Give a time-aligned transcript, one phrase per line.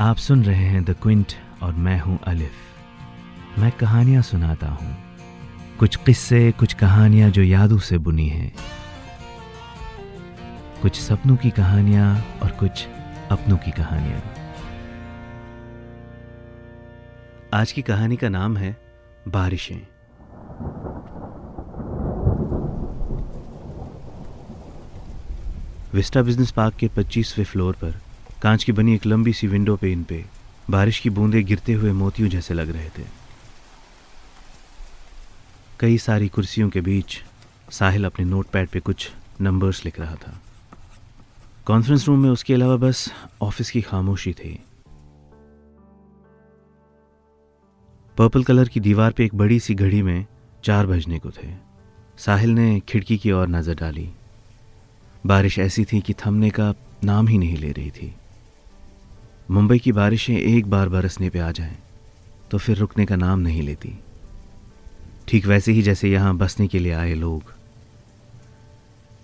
[0.00, 4.96] आप सुन रहे हैं द क्विंट और मैं हूँ अलिफ मैं कहानियाँ सुनाता हूँ।
[5.78, 8.52] कुछ किस्से, कुछ कहानियाँ जो यादों से बुनी हैं।
[10.82, 12.86] कुछ सपनों की कहानियाँ और कुछ
[13.30, 14.22] अपनों की कहानियाँ।
[17.54, 18.76] आज की कहानी का नाम है
[19.28, 19.86] बारिशें।
[25.94, 28.00] विस्टा बिज़नेस पार्क के 25वें फ्लोर पर
[28.44, 30.24] कांच की बनी एक लंबी सी विंडो पे इन पे
[30.70, 33.02] बारिश की बूंदें गिरते हुए मोतियों जैसे लग रहे थे।
[35.80, 37.16] कई सारी कुर्सियों के बीच
[37.70, 39.10] साहिल अपने नोटपैड पे कुछ
[39.40, 40.40] नंबर्स लिख रहा था।
[41.66, 44.52] कॉन्फ्रेंस रूम में उसके अलावा बस ऑफ़िस की खामोशी थी।
[48.18, 50.26] पर्पल कलर की दीवार पे एक बड़ी सी घड़ी में
[50.64, 51.48] चार बजने को थे।
[52.18, 54.08] साहिल ने खिड़की की ओर नज़र डाली।
[55.26, 56.74] बारिश ऐसी थी कि थमने का
[57.04, 58.14] नाम ही नहीं ले रही थी।
[59.50, 61.76] मुंबई की बारिशें एक बार बरसने पे आ जाएँ
[62.50, 63.92] तो फिर रुकने का नाम नहीं लेती।
[65.28, 67.52] ठीक वैसे ही जैसे यहाँ बसने के लिए आए लोग।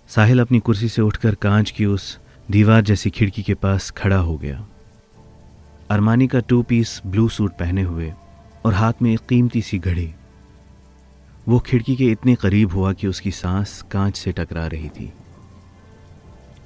[0.09, 2.17] साहिल अपनी कुर्सी से उठकर कांच की उस
[2.51, 4.65] दीवार जैसी खिड़की के पास खड़ा हो गया।
[5.89, 8.13] अरमानी का टू पीस ब्लू सूट पहने हुए
[8.65, 10.13] और हाथ में एक कीमती सी घड़ी।
[11.47, 15.11] वो खिड़की के इतने करीब हुआ कि उसकी सांस कांच से टकरा रही थी।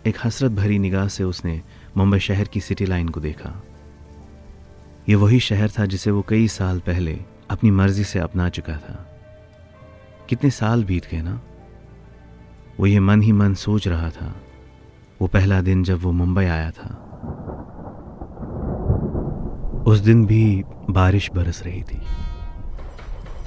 [0.07, 1.61] एक हसरत भरी निगाह से उसने
[1.97, 3.63] मुंबई शहर की सिटी लाइन को देखा।
[5.09, 9.11] ये वही शहर था जिसे वो कई साल पहले अपनी मर्ज़ी से अपना चुका था।
[10.29, 11.41] कितने साल बीत गए ना?
[12.79, 14.35] वो ये मन ही मन सोच रहा था।
[15.21, 17.01] वो पहला दिन जब वो मुंबई आया था।
[19.87, 22.01] उस दिन भी बारिश बरस रही थी।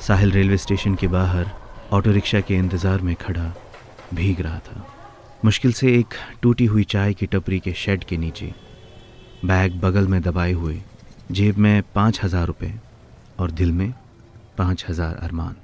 [0.00, 1.50] साहिल रेलवे स्टेशन के बाहर
[1.92, 3.54] ऑटो रिक्शा के इंतज़ार में खड़ा
[4.14, 4.86] भीग रहा था।
[5.44, 8.53] मुश्किल से एक टूटी हुई चाय की टपरी के शेड के नीचे।
[9.44, 10.81] बैग बगल में दबाए हुए,
[11.33, 12.72] जेब में पाँच हज़ार रुपये
[13.39, 13.92] और दिल में
[14.59, 15.56] पाँच हज़ार अरमान।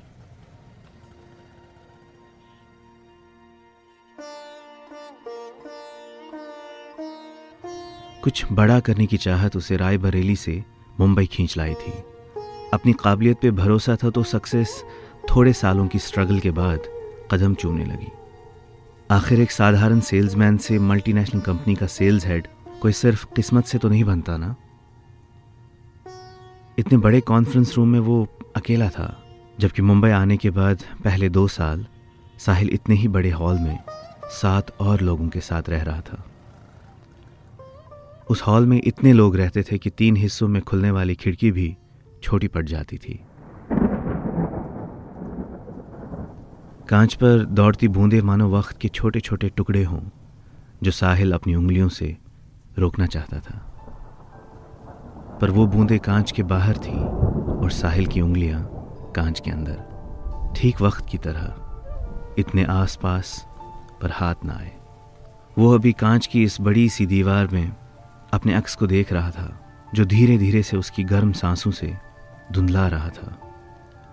[8.23, 10.62] कुछ बड़ा करने की चाहत उसे राय बरेली से
[11.01, 11.92] मुंबई खींच लाई थी।
[12.74, 14.83] अपनी काबिलियत पे भरोसा था तो सक्सेस
[15.30, 16.92] थोड़े सालों की स्ट्रगल के बाद
[17.33, 18.12] कदम चूमने लगी।
[19.14, 22.47] आखिर एक साधारण सेल्समैन से मल्टीनेशनल कंपनी का सेल्स हेड
[22.80, 24.57] कोई सिर्फ़ किस्मत से तो नहीं बनता ना?
[26.79, 29.23] इतने बड़े कॉन्फ्रेंस रूम में वो अकेला था,
[29.61, 31.86] जबकि मुंबई आने के बाद पहले दो साल
[32.39, 33.79] साहिल इतने ही बड़े हॉल में
[34.24, 36.24] सात और लोगों के साथ रह रहा था।
[38.30, 41.77] उस हॉल में इतने लोग रहते थे कि तीन हिस्सों में खुलने वाली खिड़की भी
[42.23, 43.20] छोटी पड़ जाती थी।
[46.89, 50.00] कांच पर दौड़ती बूंदे मानो वक्त के छोटे छोटे टुकड़े हों,
[50.83, 52.17] जो साहिल अपनी उंगलियों से
[52.78, 53.58] रोकना चाहता था।
[55.40, 56.96] पर वो बूंदे कांच के बाहर थी
[57.62, 58.62] और साहिल की उंगलियाँ
[59.17, 61.55] कांच के अंदर, ठीक वक्त की तरह,
[62.39, 63.46] इतने आसपास
[64.02, 64.73] पर हाथ ना आए।
[65.58, 67.73] वो अभी कांच की इस बड़ी सी दीवार में
[68.33, 69.61] अपने अक्स को देख रहा था,
[69.94, 71.96] जो धीरे धीरे से उसकी गर्म सांसों से
[72.52, 73.54] धुंधला रहा था।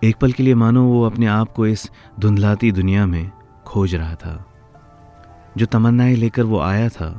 [0.03, 1.89] एक पल के लिए मानो वो अपने आप को इस
[2.19, 3.31] धुंधलाती दुनिया में
[3.65, 4.33] खोज रहा था।
[5.57, 7.09] जो तमन्नाएँ लेकर वो आया था,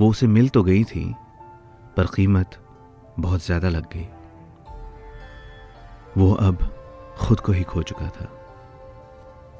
[0.00, 1.14] वो उसे मिल तो गई थी,
[1.96, 2.58] पर कीमत
[3.20, 4.06] बहुत ज़्यादा लग गई।
[6.16, 6.58] वो अब
[7.18, 8.28] खुद को ही खो चुका था।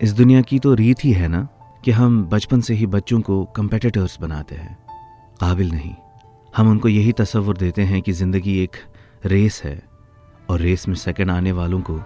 [0.02, 1.48] इस दुनिया की तो रीत ही है ना,
[1.84, 4.78] कि हम बचपन से ही बच्चों को कंपेटिटर्स बनाते हैं।
[5.40, 5.94] काबिल नहीं।
[6.56, 8.76] हम उनको यही तस्वुर देते हैं कि ज़िंदगी एक
[9.26, 9.82] रेस है,
[10.50, 12.00] और रेस में सेकंड आने वालों को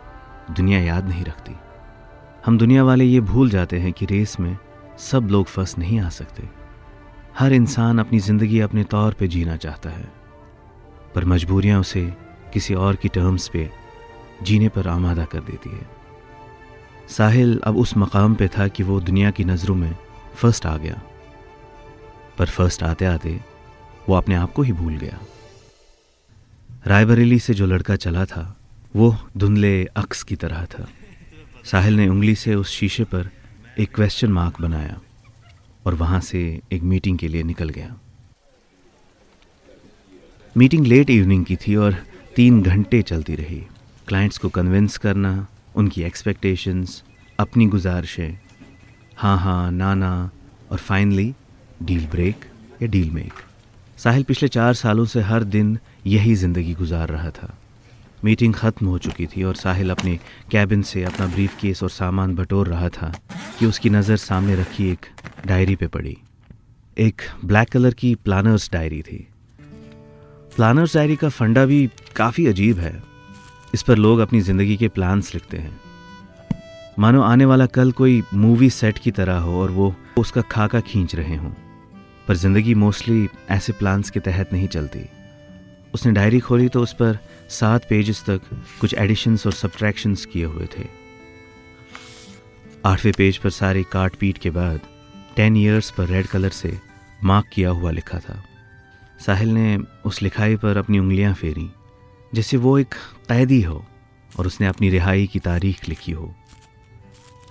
[0.50, 1.55] दुनिया याद नहीं रखती।
[2.44, 4.56] हम दुनिया वाले ये भूल जाते हैं कि रेस में
[5.00, 6.49] सब लोग फ़र्स्ट नहीं आ सकते।
[7.38, 10.05] हर इंसान अपनी ज़िंदगी अपने तौर पे जीना चाहता है,
[11.15, 12.05] पर मजबूरियाँ उसे
[12.53, 13.69] किसी और की टर्म्स पे
[14.43, 15.87] जीने पर आमादा कर देती है।
[17.09, 19.94] साहिल अब उस मकाम पे था कि वो दुनिया की नज़रों में
[20.34, 21.00] फ़र्स्ट आ गया,
[22.38, 23.41] पर फ़र्स्ट आते आते
[24.09, 25.19] वो अपने आप को ही भूल गया।
[26.87, 28.44] रायबरेली से जो लड़का चला था
[28.94, 30.87] वो धुंधले अक्स की तरह था।
[31.64, 33.31] साहिल ने उंगली से उस शीशे पर
[33.79, 35.00] एक क्वेश्चन मार्क बनाया
[35.87, 36.41] और वहाँ से
[36.73, 37.94] एक मीटिंग के लिए निकल गया।
[40.56, 41.96] मीटिंग लेट इवनिंग की थी और
[42.37, 43.61] तीन घंटे चलती रही।
[44.08, 47.02] क्लाइंट्स को कन्विंस करना, उनकी एक्सपेक्टेशंस
[47.38, 48.38] अपनी गुजारिशें
[49.17, 50.31] हाँ हाँ ना ना,
[50.70, 51.32] और फाइनली
[51.82, 52.44] डील ब्रेक
[52.82, 53.43] या डील मेक
[53.99, 57.55] साहिल पिछले चार सालों से हर दिन यही ज़िंदगी गुजार रहा था।
[58.25, 60.19] मीटिंग ख़त्म हो चुकी थी और साहिल अपने
[60.50, 63.12] कैबिन से अपना ब्रीफ केस और सामान बटोर रहा था
[63.59, 65.06] कि उसकी नज़र सामने रखी एक
[65.47, 66.17] डायरी पे पड़ी।
[66.99, 69.26] एक ब्लैक कलर की प्लानर्स डायरी थी।
[70.56, 73.03] प्लानर्स डायरी का फंडा भी काफ़ी अजीब है।
[73.75, 75.81] इस पर लोग अपनी ज़िंदगी के प्लान्स लिखते हैं।
[76.99, 81.15] मानो आने वाला कल कोई मूवी सेट की तरह हो और वो उसका खाका खींच
[81.15, 81.50] रहे हों।
[82.29, 85.05] पर ज़िंदगी मोस्टली ऐसे प्लान्स के तहत नहीं चलती।
[85.94, 87.19] उसने डायरी खोली तो उस पर
[87.50, 88.41] सात पेजेस तक
[88.81, 90.87] कुछ एडिशंस और सब्ट्रैक्शंस किए हुए थे।
[92.85, 94.81] आठवें पेज पर सारे काट पीट के बाद
[95.37, 96.79] टेन ईयर्स पर रेड कलर से
[97.25, 98.43] मार्क किया हुआ लिखा था।
[99.20, 101.70] साहिल ने उस लिखाई पर अपनी उंगलियाँ फेरी,
[102.35, 102.94] जैसे वो एक
[103.29, 103.85] कैदी हो
[104.38, 106.35] और उसने अपनी रिहाई की तारीख लिखी हो।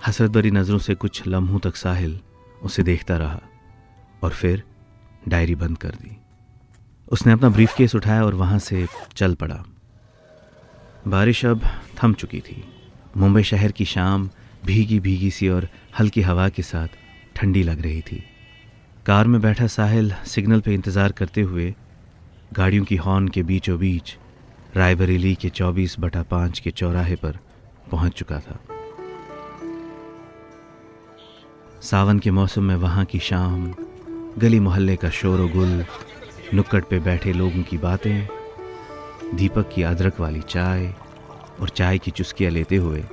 [0.06, 2.18] हसरत भरी नज़रों से कुछ लम्हों तक साहिल
[2.62, 3.40] उसे देखता रहा
[4.22, 4.62] और फिर
[5.28, 6.16] डायरी बंद कर दी।
[7.08, 8.86] उसने अपना ब्रीफ केस उठाया और वहाँ से
[9.16, 9.64] चल पड़ा।
[11.08, 11.64] बारिश अब
[12.02, 12.62] थम चुकी थी।
[13.16, 14.28] मुंबई शहर की शाम
[14.64, 15.68] भीगी भीगी सी और
[15.98, 16.88] हल्की हवा के साथ
[17.36, 18.22] ठंडी लग रही थी।
[19.06, 21.74] कार में बैठा साहिल सिग्नल पे इंतज़ार करते हुए
[22.54, 24.16] गाड़ियों की हॉर्न के बीचों बीच
[24.76, 27.38] रायबरेली के 24 बटा पाँच के चौराहे पर
[27.90, 28.58] पहुँच चुका था।
[31.82, 33.74] सावन के मौसम में वहाँ की शाम,
[34.38, 35.84] गली मोहल्ले का शोर गुल
[36.54, 38.28] नुक्कड़ पे बैठे लोगों की बातें,
[39.34, 40.94] दीपक की अदरक वाली चाय
[41.60, 43.04] और चाय की चुस्कियाँ लेते हुए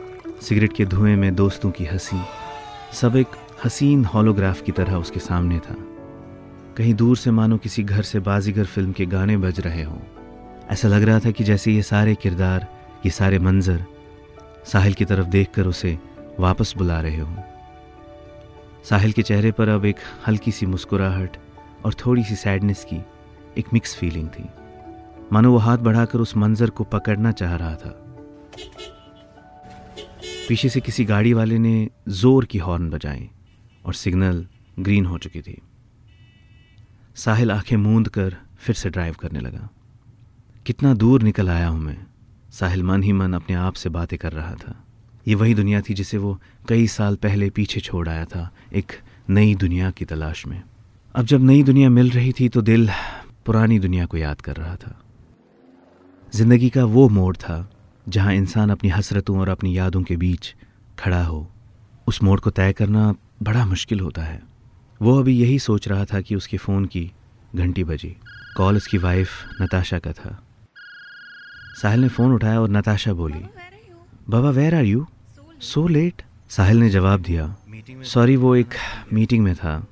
[0.42, 2.22] सिगरेट के धुएँ में दोस्तों की हँसी,
[2.94, 3.28] सब एक
[3.66, 5.76] हसीन हॉलोग्राफ की तरह उसके सामने था।
[6.78, 10.00] कहीं दूर से मानो किसी घर से बाजीगर फ़िल्म के गाने बज रहे हों।
[10.70, 12.68] ऐसा लग रहा था कि जैसे ये सारे किरदार,
[13.06, 13.86] ये सारे मंजर
[14.66, 15.98] साहिल की तरफ़ देखकर उसे
[16.40, 17.36] वापस बुला रहे हों।
[18.90, 19.96] साहिल के चेहरे पर अब एक
[20.28, 21.38] हल्की सी मुस्कुराहट
[21.86, 23.02] और थोड़ी सी सैडनेस की
[23.58, 24.44] एक मिक्स फीलिंग थी।
[25.34, 27.98] मानो वो हाथ बढ़ाकर उस मंजर को पकड़ना चाह रहा था।
[30.48, 33.30] पीछे से किसी गाड़ी वाले ने ज़ोर की हॉर्न बजाई
[33.86, 34.46] और सिग्नल
[34.80, 35.58] ग्रीन हो चुकी थी।
[37.16, 39.70] साहिल आँखें मूंद कर फिर से ड्राइव करने लगा।
[40.66, 41.98] कितना दूर निकल आया हूँ मैं,
[42.52, 44.76] साहिल मन ही मन अपने आप से बातें कर रहा था।
[45.28, 48.92] ये वही दुनिया थी जिसे वो कई साल पहले पीछे छोड़ आया था, एक
[49.30, 50.62] नई दुनिया की तलाश में।
[51.16, 52.90] अब जब नई दुनिया मिल रही थी तो दिल
[53.46, 54.96] पुरानी दुनिया को याद कर रहा था।
[56.34, 57.70] ज़िंदगी का वो मोड़ था
[58.10, 60.54] जहाँ इंसान अपनी हसरतों और अपनी यादों के बीच
[61.00, 61.48] खड़ा हो।
[62.08, 64.42] उस मोड़ को तय करना बड़ा मुश्किल होता है।
[65.02, 67.12] वो अभी यही सोच रहा था कि उसके फ़ोन की
[67.56, 68.16] घंटी बजी।
[68.58, 69.30] कॉल उसकी वाइफ
[69.62, 70.38] नताशा का था।
[71.82, 73.44] साहिल ने फ़ोन उठाया और नताशा बोली
[74.30, 75.06] बाबा where are you
[75.62, 76.22] so late?
[76.50, 77.56] Sahil ने जवाब दिया
[78.04, 78.74] सॉरी वो एक
[79.14, 79.88] मीटिंग में था।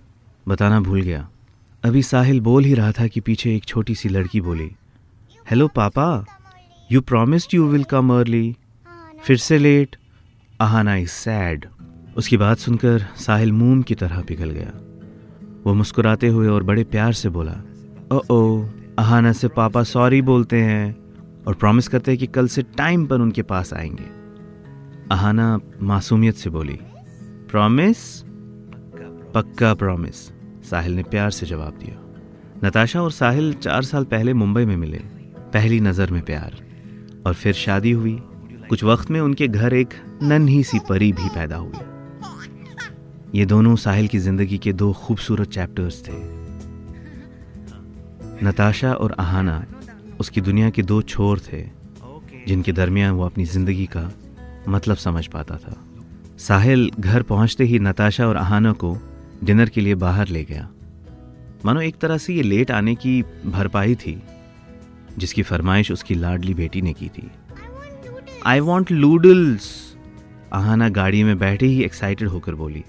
[0.48, 1.28] बताना भूल गया।
[1.84, 4.72] अभी साहिल बोल ही रहा था कि पीछे एक छोटी सी लड़की बोली
[5.52, 6.26] hello papa
[6.92, 8.56] you promised you will come early
[9.24, 9.96] फिर से लेट
[10.62, 11.66] आहाना इज़ सैड
[12.18, 14.72] उसकी बात सुनकर साहिल मूम की तरह पिघल गया।
[15.66, 17.56] वो मुस्कुराते हुए और बड़े प्यार से बोला
[18.12, 18.66] ओ ओ
[19.00, 20.96] अहाना से पापा सॉरी बोलते हैं
[21.48, 24.10] और प्रॉमिस करते हैं कि कल से टाइम पर उनके पास आएँगे.
[25.12, 26.80] अहाना मासूमियत से बोली
[27.52, 28.22] प्रॉमिस
[29.34, 30.39] पक्का प्रॉमिस
[30.70, 31.98] साहिल ने प्यार से जवाब दिया।
[32.66, 34.98] नताशा और साहिल चार साल पहले मुंबई में मिले।
[35.54, 36.58] पहली नज़र में प्यार।
[37.28, 38.20] और फिर शादी हुई।
[38.70, 39.94] कुछ वक्त में उनके घर एक
[40.24, 41.72] नन्ही सी परी भी पैदा हुई।
[43.36, 46.14] ये दोनों साहिल की ज़िंदगी के दो खूबसूरत चैप्टर्स थे।
[48.46, 49.66] नताशा और आहाना
[50.20, 51.64] उसकी दुनिया के दो छोर थे,
[52.48, 54.12] जिनके दरमियान वो अपनी ज़िंदगी का
[54.68, 55.78] मतलब समझ पाता था।
[56.38, 58.98] साहिल घर पहुँचते ही नताशा और आहाना को
[59.44, 60.70] डिनर के लिए बाहर ले गया।
[61.66, 64.22] मानो एक तरह से ये लेट आने की भरपाई थी,
[65.18, 67.30] जिसकी फरमाइश उसकी लाडली बेटी ने की थी।
[68.46, 69.96] आई वॉन्ट लूडल्स
[70.54, 72.84] आहाना गाड़ी में बैठे ही एक्साइटेड होकर बोली।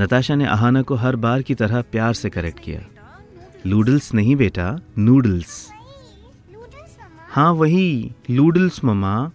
[0.00, 2.80] नताशा ने आहाना को हर बार की तरह प्यार से करेक्ट किया।
[3.66, 5.68] लूडल्स नहीं बेटा नूडल्स
[7.30, 9.30] हाँ वही लूडल्स ममा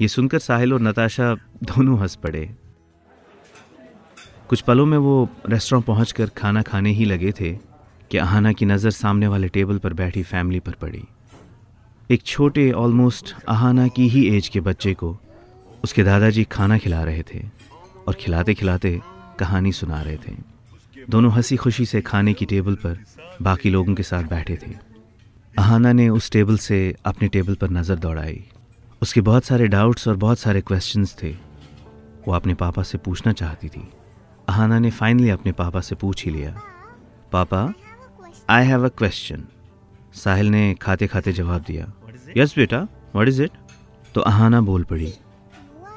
[0.00, 2.50] ये सुनकर साहिल और नताशा दोनों हंस पड़े।
[4.48, 7.52] कुछ पलों में वो रेस्टोरेंट पहुंचकर खाना खाने ही लगे थे
[8.10, 11.02] कि आहाना की नज़र सामने वाले टेबल पर बैठी फैमिली पर पड़ी।
[12.10, 15.16] एक छोटे ऑलमोस्ट आहाना की ही एज के बच्चे को
[15.84, 17.42] उसके दादाजी खाना खिला रहे थे
[18.08, 19.00] और खिलाते खिलाते
[19.38, 20.32] कहानी सुना रहे थे।
[21.10, 22.98] दोनों हँसी खुशी से खाने की टेबल पर
[23.42, 24.74] बाकी लोगों के साथ बैठे थे।
[25.58, 28.44] आहाना ने उस टेबल से अपने टेबल पर नज़र दौड़ाई।
[29.02, 31.30] उसके बहुत सारे डाउट्स और बहुत सारे क्वेश्चंस थे।
[32.28, 33.88] वो अपने पापा से पूछना चाहती थी।
[34.48, 36.50] अहाना ने फाइनली अपने पापा से पूछ ही लिया।
[37.32, 37.72] पापा
[38.50, 39.44] आई हैव अ क्वेश्चन
[40.14, 41.92] साहिल ने खाते खाते जवाब दिया।
[42.36, 42.80] यस बेटा
[43.14, 43.50] व्हाट इज़ इट
[44.14, 45.12] तो अहाना बोल पड़ी।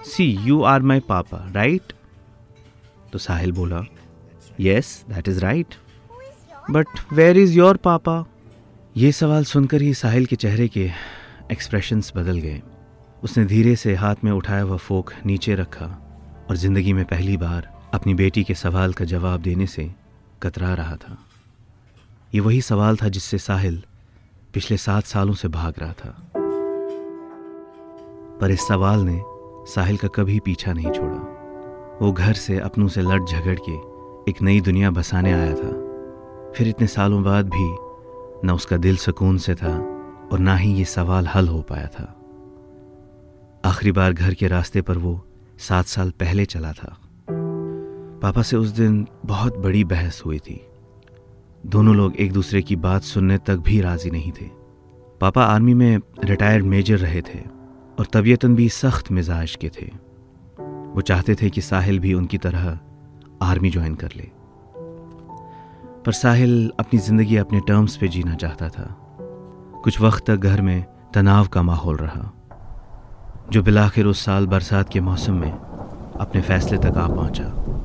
[0.05, 1.93] सी यू आर माई पापा राइट
[3.13, 3.83] तो साहिल बोला
[4.59, 5.75] yes that is right
[6.71, 8.23] but where is your papa
[8.95, 10.89] ये सवाल सुनकर ही साहिल के चेहरे के
[11.51, 12.61] एक्सप्रेशंस बदल गए।
[13.23, 15.85] उसने धीरे से हाथ में उठाया हुआ फोक नीचे रखा
[16.49, 19.91] और ज़िंदगी में पहली बार अपनी बेटी के सवाल का जवाब देने से
[20.43, 21.17] कतरा रहा था।
[22.33, 23.83] ये वही सवाल था जिससे साहिल
[24.53, 26.31] पिछले सात सालों से भाग रहा था।
[28.41, 29.21] पर इस सवाल ने
[29.71, 33.75] साहिल का कभी पीछा नहीं छोड़ा। वो घर से अपनों से लड़ झगड़ के
[34.31, 35.71] एक नई दुनिया बसाने आया था।
[36.55, 37.75] फिर इतने सालों बाद भी
[38.47, 39.77] न उसका दिल सुकून से था
[40.31, 42.15] और ना ही ये सवाल हल हो पाया था।
[43.65, 45.25] आखिरी बार घर के रास्ते पर वो
[45.59, 46.97] सात साल पहले चला था।
[48.21, 50.59] पापा से उस दिन बहुत बड़ी बहस हुई थी।
[51.63, 54.45] दोनों लोग एक दूसरे की बात सुनने तक भी राज़ी नहीं थे।
[55.21, 57.39] पापा आर्मी में रिटायर्ड मेजर रहे थे
[57.99, 59.85] और तबीयतन भी सख्त मिजाज के थे।
[60.93, 62.79] वो चाहते थे कि साहिल भी उनकी तरह
[63.41, 64.29] आर्मी ज्वाइन कर ले।
[66.05, 68.87] पर साहिल अपनी ज़िंदगी अपने टर्म्स पे जीना चाहता था।
[69.83, 72.31] कुछ वक्त तक घर में तनाव का माहौल रहा,
[73.51, 77.80] जो बिलाखिर उस साल बरसात के मौसम में अपने फैसले तक आ पहुँचा।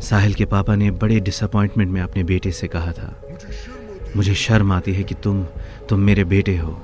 [0.00, 3.14] साहिल के पापा ने बड़े डिसअपॉइंटमेंट में अपने बेटे से कहा था।
[4.16, 5.42] मुझे शर्म आती है कि तुम
[5.88, 6.76] तुम मेरे बेटे हो।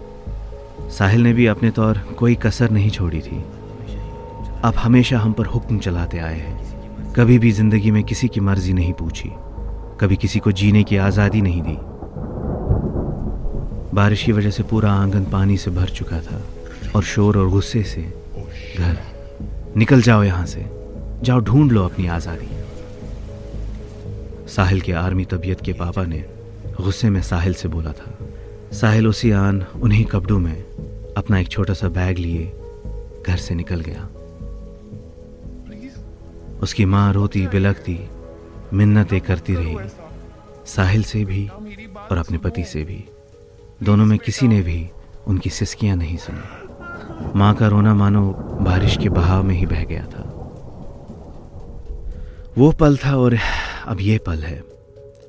[0.90, 3.44] साहिल ने भी अपने तौर कोई कसर नहीं छोड़ी थी।
[4.64, 8.73] आप हमेशा हम पर हुक्म चलाते आए हैं। कभी भी ज़िंदगी में किसी की मर्ज़ी
[8.73, 9.30] नहीं पूछी।
[10.00, 11.76] कभी किसी को जीने की आज़ादी नहीं दी।
[13.94, 16.42] बारिश की वजह से पूरा आँगन पानी से भर चुका था
[16.97, 18.02] और शोर और गुस्से से
[18.78, 18.99] घर।
[19.76, 20.66] निकल जाओ यहाँ से।
[21.23, 22.63] जाओ ढूंढ लो अपनी आज़ादी।
[24.56, 26.25] साहिल के आर्मी तबीयत के पापा ने
[26.80, 28.18] गुस्से में साहिल से बोला था।
[28.73, 30.62] साहिल उसी आन, उन्हीं कपड़ों में
[31.16, 32.52] अपना एक छोटा सा बैग लिए
[33.26, 34.08] घर से निकल गया।
[36.62, 37.99] उसकी माँ रोती बिलकती
[38.73, 39.76] मिन्नतें करती रही,
[40.66, 41.49] साहिल से भी
[42.11, 43.04] और अपने पति से भी।
[43.82, 44.88] दोनों में किसी ने भी
[45.26, 48.30] उनकी सिस्कियाँ नहीं सुनी। माँ का रोना मानो
[48.61, 50.30] बारिश के बहाव में ही बह गया था।
[52.58, 53.38] वो पल था और
[53.86, 54.62] अब ये पल है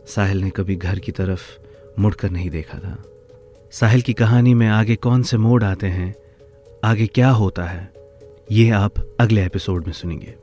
[0.07, 1.43] साहिल ने कभी घर की तरफ़
[1.99, 2.97] मुड़कर नहीं देखा था
[3.71, 6.13] साहिल की कहानी में आगे कौन से मोड़ आते हैं
[6.83, 7.91] आगे क्या होता है
[8.51, 10.35] ये आप अगले एपिसोड में सुनेंगे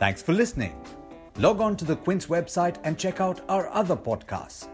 [0.00, 0.72] Thanks for listening.
[1.38, 4.66] Log on to the Quince website and check out our other podcasts